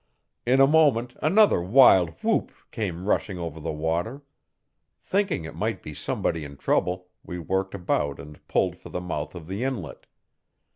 In 0.47 0.59
a 0.59 0.65
moment 0.65 1.15
another 1.21 1.61
wild 1.61 2.09
whoop 2.23 2.51
came 2.71 3.05
rushing 3.05 3.37
over 3.37 3.59
the 3.59 3.71
water. 3.71 4.23
Thinking 4.99 5.45
it 5.45 5.53
might 5.53 5.83
be 5.83 5.93
somebody 5.93 6.43
in 6.43 6.57
trouble 6.57 7.09
we 7.23 7.37
worked 7.37 7.75
about 7.75 8.19
and 8.19 8.41
pulled 8.47 8.75
for 8.77 8.89
the 8.89 8.99
mouth 8.99 9.35
of 9.35 9.45
the 9.45 9.63
inlet. 9.63 10.07